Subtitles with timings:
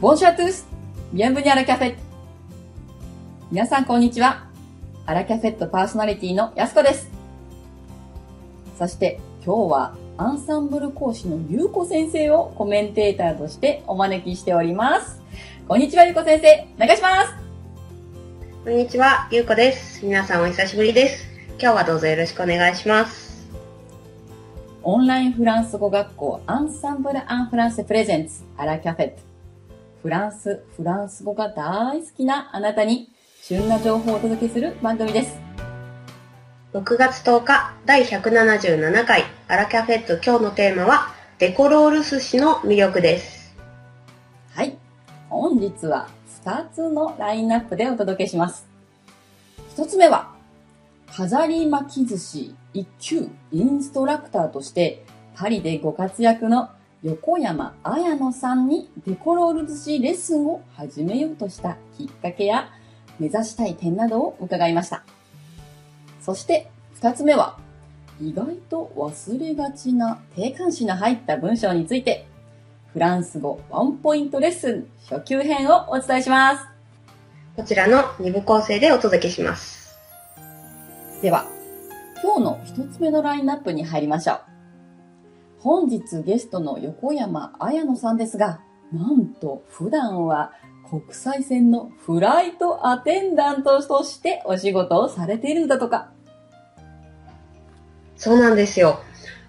[0.00, 0.66] ボンシャトゥース
[1.12, 1.94] ビアンブニアラキャフェ
[3.50, 4.46] 皆さんこんにちは。
[5.04, 7.10] アラキャフェットパーソナリティのやすこです。
[8.78, 15.20] そして今日はアンサンブル講師のゆうこ先生をコメンテーターとしてお招きしております。
[15.68, 16.66] こんにちは、ゆうこ先生。
[16.82, 17.34] お願いします。
[18.64, 20.02] こんにちは、ゆうこです。
[20.02, 21.26] 皆さんお久しぶりです。
[21.60, 23.50] 今日はどうぞよろしくお願いします。
[24.82, 29.29] オンラインフランス語学校アンサンブル・アン・フランセプレゼンツアラキャフェット
[30.02, 35.38] フランス、フランス語が大好きなあなたに旬な情報をお届けする番組です。
[36.72, 41.08] 6月10日第177回アラキャフェット今日のテーマは
[41.38, 43.54] デコロール寿司の魅力です。
[44.54, 44.78] はい。
[45.28, 46.08] 本日は
[46.46, 48.66] 2つのラインナップでお届けします。
[49.76, 50.32] 1つ目は
[51.14, 56.70] 飾り巻き寿司1級インストラクターとしてパリでご活躍の
[57.02, 62.68] 横山綾乃さんにデコロール寿司レッスンを始めようとしたきっかけや
[63.18, 65.02] 目指したい点などを伺いました。
[66.20, 67.58] そして二つ目は
[68.20, 72.26] 意外と忘れがちな定冠詞の入った文章について
[72.92, 76.66] フランス語ワンポイントレッスン初級編をお伝えします。
[77.56, 79.96] こちらの2部構成でお届けします。
[81.22, 81.46] では、
[82.22, 84.59] 今日の一つ目のラインナップに入りましょう。
[85.62, 88.60] 本日ゲストの横山綾乃さんですが、
[88.92, 90.52] なんと普段は
[90.88, 96.10] 国際線のフライトアテンダントとしてお仕事をされているんだとか。
[98.16, 99.00] そうなんですよ。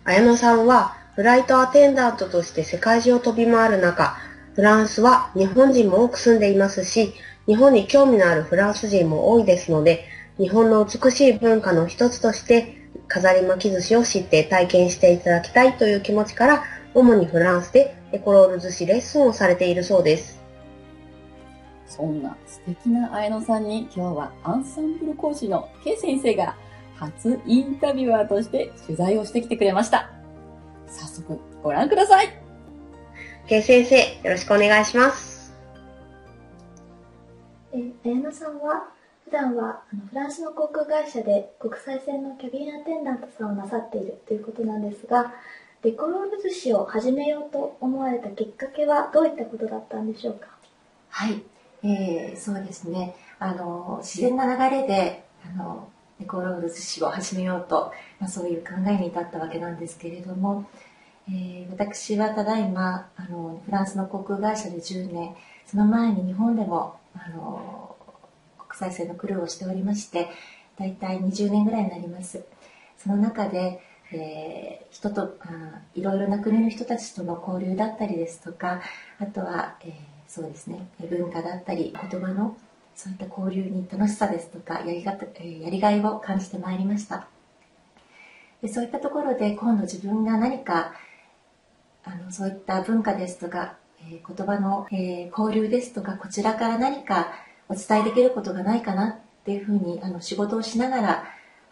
[0.03, 4.17] 綾乃さんはフライトアテンダントとして世界中を飛び回る中、
[4.53, 7.13] フランスは日本人も多く住んでいますし、
[7.47, 10.05] 日本に興味のあるフランス人も多いですので、
[10.37, 12.80] 日本の美しい文化の一つとして
[13.11, 20.41] 飾り巻き寿司を知って体験していただきたいという気持ちから、主にフランスでエコロール寿司レッスンをされているそうです。
[21.87, 26.55] そんな素敵な綾野さんに今日はアンサンブル講師の K 先生が
[26.95, 30.09] 初インタビュアーとして取材をしてきてくれました。
[30.87, 32.29] 早速ご覧ください。
[33.47, 35.53] K 先生、よろしくお願いします。
[37.73, 38.87] え、綾野さんは
[39.31, 45.33] 普段はあのフランスの航空会社で国際線のキャビンアテンダントさんをなさっているということなんですが、
[45.83, 50.47] デコロール寿司を始めようと思われたきっかけはどういったことだったんでしょうか？
[51.07, 51.41] はい、
[51.81, 53.15] えー、そうですね。
[53.39, 55.87] あの自然な流れであの
[56.19, 60.65] デコロール寿司を始めようと、まあ、そういう考えに至ったわけなんですけれども、
[61.29, 67.80] えー、私はただいまあのフランスの航空会社で10年その前に日本でもあの
[68.81, 70.27] 再生のクルーをしておりまして
[70.79, 72.43] 大体20年ぐらいになります。
[72.97, 73.79] その中で、
[74.11, 78.81] えー、人とあいろいろな国の人たちとの交流だったりですとか
[79.19, 79.91] あとは、えー、
[80.27, 82.57] そうですね文化だったり言葉の
[82.95, 87.27] そういった交流に楽しさですとかやりがやりがいを感じてまいりました。
[88.63, 90.93] でそういったところで今度自分が何か
[92.03, 97.31] あのそういった文化ですとか、えー、言葉の、えー、交流ですとかこちらから何か
[97.71, 99.15] お伝えできることがないかなっ
[99.45, 101.23] ていうふうにあの仕事をしながら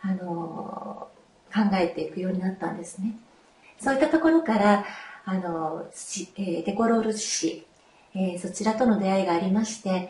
[0.02, 1.10] あの
[1.54, 3.18] 考えていくようになったんですね。
[3.82, 4.86] そういったところから
[5.26, 5.86] あの、
[6.38, 7.66] えー、デコロール市、
[8.16, 10.10] えー、そちらとの出会いがありまして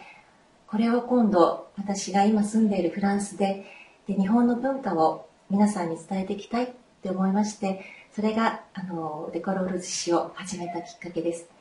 [0.67, 3.65] これを今度私が今住んでいるフランスで
[4.07, 6.67] で日本の文化を皆さんに伝えていきたいっ
[7.01, 7.83] て思いまして
[8.15, 11.58] それがあのデコロール寿司を始めたきっかけです。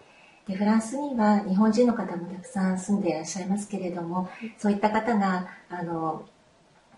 [0.49, 6.25] でフランスには日本人の方もたくさん住んでいらっしゃいますけれどもそういった方があの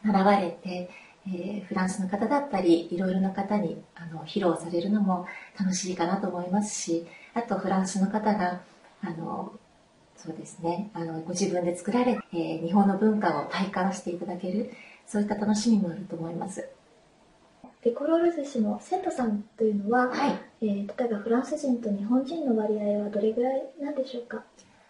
[0.04, 0.90] 現れて、
[1.26, 5.26] えー、フランスの方だったりいろいろな方にあの披露されるのも
[5.58, 8.60] 楽しいかなと思いますしあとフランスの方が
[9.02, 9.52] あの
[10.16, 14.70] そうですねあのご自分で作られ、えー、日本の文化を体感していただける
[15.06, 16.68] そういった楽しみもあると思います。
[17.82, 24.44] デコロール寿司の生徒さんというのは、はい、えー、例えばフランス人と日本人の割合はどれぐらいなんでしょうか？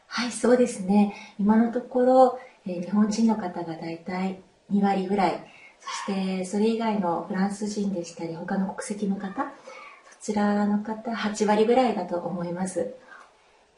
[0.09, 1.15] はいそうですね。
[1.39, 4.41] 今のところ、えー、日本人の方が大体
[4.73, 5.47] 2割ぐらい。
[5.79, 9.51] そしてそれ以外のフランス人でしたり他の国籍の方
[10.11, 12.95] そちらの方8割ぐらいだと思います。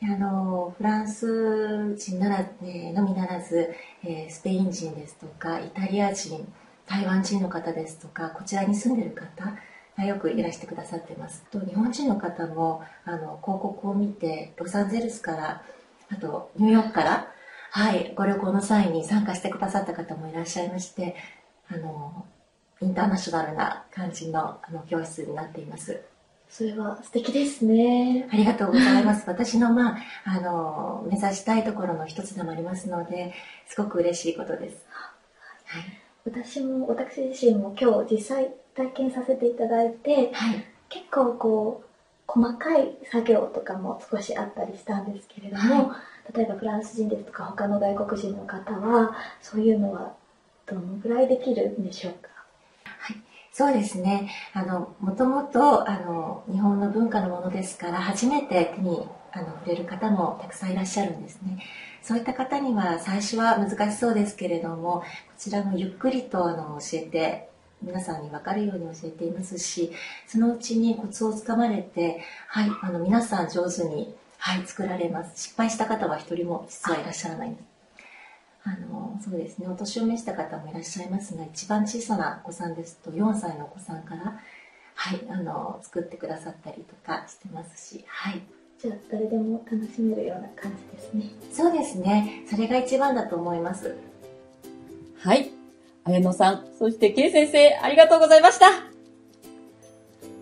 [0.03, 3.73] あのフランス人なら、えー、のみならず、
[4.03, 6.53] えー、スペイン人ですとかイタリア人
[6.87, 9.53] 台湾人の方ですとかこちらに住んでる方
[9.97, 15.63] がよくいらしてくださってますと日本人の方もあの広告を見てロサンゼルスから
[16.11, 17.29] あとニューヨークから
[17.71, 21.17] はいご旅行の際に参加してくださった方もいらっしゃいまして
[21.69, 22.27] あの
[22.81, 26.01] インターナショナルな感じのあの教室になっています
[26.53, 28.29] それは素敵ですね。
[28.31, 29.25] ありがとうございます。
[29.27, 33.33] 私の、まあ、あの、目指したいところの一つでもありますので、
[33.67, 34.85] すごく嬉しいことです。
[36.25, 36.45] はい。
[36.45, 40.65] 私も、私自身も今日実際体験させていただいて、はい。
[40.89, 41.89] 結構こう、
[42.27, 45.93] 細かい作業とかも少しあったりしたんですけれども、
[46.35, 50.15] 例えばフランス人ですとか他の外国人の方は、そういうのは
[50.67, 52.31] どのぐらいできるんでしょうか？
[53.55, 54.31] そうですね。
[54.55, 61.59] あの、もともと、あの、日本の文化のものですから、初めて手にあの触れる方もたくさんいらっしゃるんですね。
[62.03, 65.05] そういった方には最初は難しそうですけれども、こ
[65.39, 67.49] ちらもゆっくりとあの教えて、
[67.83, 69.93] 皆さんに分かるように教えていますし、
[70.27, 75.41] そのうちにコツをつかまれて、はい、あの、皆さん上手に、はい、作られます。
[75.41, 77.57] 失敗した方は一人も実はいらっしゃらない。
[78.65, 84.41] あのそうですねお年を召した方もいらっしゃいますが一番小さなお子さんですと4歳のお子さんから、
[84.95, 88.43] はい、あの作ってくださったりとかしてますし、はい、
[88.83, 91.31] じゃあ誰でも楽しめるような感じですね。
[91.53, 93.97] そうですねそれが一番だと思います
[95.21, 95.53] はい。
[96.03, 98.67] 綾野さん、そして K 先生、ありがとうございました。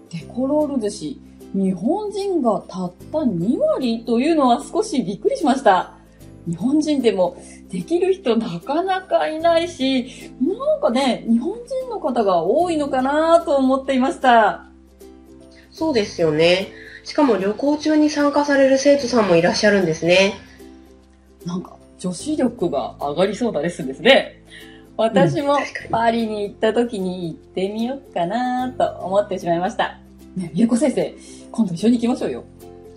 [0.09, 1.21] デコロール寿司、
[1.53, 5.99] 日本人がたった2割というのは少しびっくりしました。
[6.49, 7.37] 日本人でも
[7.69, 14.71] できる人なかなかいないし、なんかね、日本人の方が多いのかなと思っていました。
[15.71, 16.69] そうですよね。
[17.05, 20.35] しかも旅行中に参加される生徒さんもいらっしゃるんですね。
[21.45, 24.43] なんか女子力が上がりそうなレッスンですね。
[24.97, 25.59] 私も
[25.91, 29.99] パリに行った時に行ってみようかなと思ってしまいました。
[30.37, 31.15] ね、ゆうこ先生、
[31.51, 32.45] 今度一緒に行きましょうよ。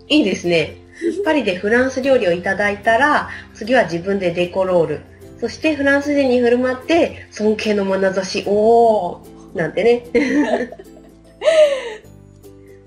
[0.08, 0.76] いいですね。
[1.24, 5.00] パリでフランス料理をいただいたら、次は自分でデコロール。
[5.40, 10.04] そしてフランス人に振る舞って、尊敬の眼差し、おーなんてね。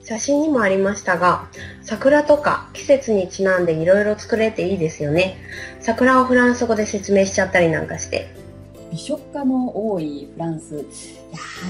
[0.08, 1.50] 写真にもありましたが、
[1.82, 5.36] 桜とか季節にちなんでいろいろ作れていいですよね。
[5.82, 8.34] 桜をフランス語で説明しちゃったりなんかして。
[8.90, 10.86] 美食家の多いフランス、やは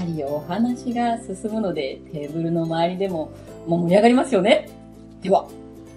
[0.06, 3.32] りお話が進むので、テーブルの周りでも
[3.66, 4.68] 盛り上がりますよね。
[5.20, 5.48] では、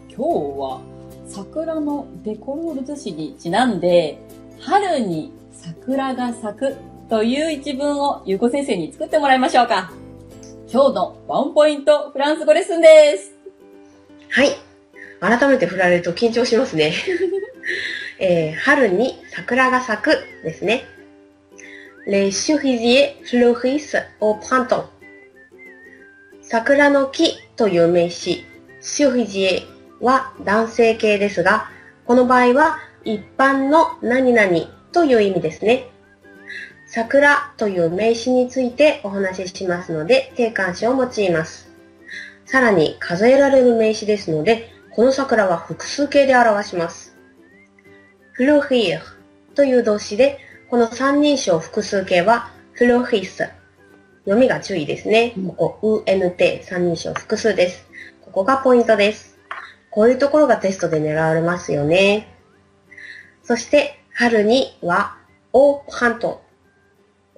[0.10, 0.82] 今日は
[1.28, 4.18] 桜のデコロール寿司にちなんで、
[4.60, 6.76] 春に桜が咲く
[7.08, 10.01] という一文をゆうこ先生に作ってもらいましょうか。
[10.74, 13.34] 今日のワンポイントフランス語レッスンです。
[14.30, 14.52] はい。
[15.20, 16.94] 改めて振られると緊張しますね。
[18.20, 20.12] えー春に桜が咲く
[20.46, 20.86] ですね。
[22.08, 24.86] Les cerisiers fleurissent au printemps.
[26.42, 28.46] 桜の木という名詞、
[28.80, 29.64] cerisier
[30.00, 31.70] は男性形ですが、
[32.06, 34.50] この場合は一般の何々
[34.94, 35.90] という意味ですね。
[36.94, 41.70] 桜という名詞についてお話ししますので、定冠詞を用います。
[42.46, 47.16] さらに数えられる名詞ですので、この桜は複数形で表します。
[48.38, 49.00] fleurir
[49.56, 50.38] という動詞で、
[50.70, 53.50] この三人称複数形は fleuris。
[54.26, 55.34] 読みが注意ですね。
[55.58, 57.88] ここ、unt 三人称複数です。
[58.20, 59.40] ここがポイントです。
[59.92, 62.28] こういうところがテストで狙われますよね。
[63.44, 65.16] そして、春には
[65.54, 66.51] au printemps。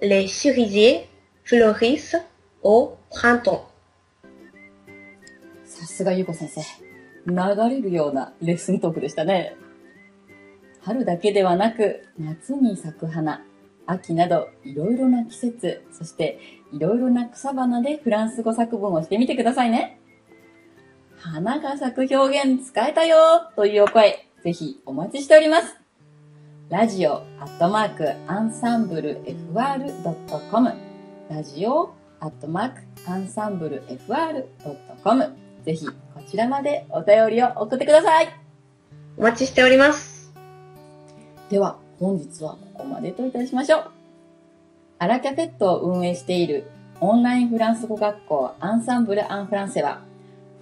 [0.05, 1.07] Les cerisiers
[1.45, 2.17] fleurissent
[2.61, 3.61] au printemps。
[5.63, 6.61] さすがゆこ先生。
[7.25, 9.55] 流れるようなレッスントークでしたね。
[10.81, 13.45] 春だけではなく、夏に咲く花、
[13.85, 16.37] 秋などいろいろな季節、そして
[16.73, 20.01] いろいろな草花でフランス語作文をしてみてくださいね。
[21.17, 23.15] 花が咲く表現使えたよ
[23.55, 25.82] というお声、ぜひお待ちしております。
[26.69, 29.21] ラジオアットマークアンサンブル
[29.53, 30.73] FR.com
[31.29, 35.93] ラジオアットマークアンサンブル FR.com ぜひこ
[36.27, 38.29] ちらまでお便りを送ってください。
[39.17, 40.33] お待ちしております。
[41.49, 43.91] では本日はここまでといたしましょう。
[44.99, 50.01] アラキャペットを運営しているオンラインフランス語学校アンサンブル・アン・フランセは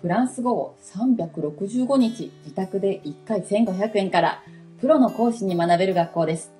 [0.02, 4.44] フランス語を365日自宅で1回1500円から
[4.82, 6.52] プロの講師に学べる学校です。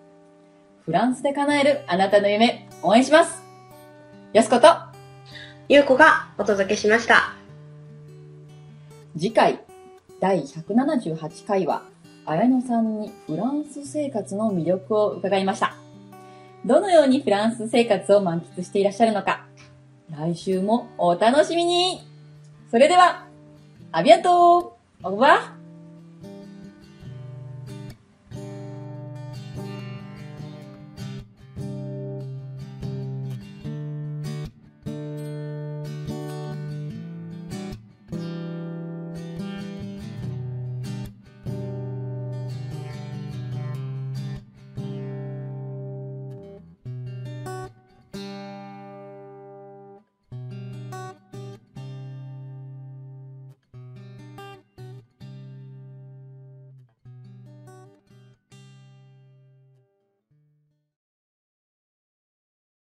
[0.86, 3.42] フランスで叶えるあなたの夢応援します
[4.32, 4.68] やすこと
[5.68, 7.34] ゆうこがお届けしました。
[9.18, 9.60] 次回
[10.20, 11.82] 第178回は
[12.28, 15.74] 綾野さんにフランス生活の魅力を伺いました。
[16.64, 19.48] どのようにフランス生活を満喫していらっしゃるのか、
[20.12, 22.08] 来週もお楽しみに
[22.70, 23.26] それでは、
[23.92, 25.61] アビアントオーバー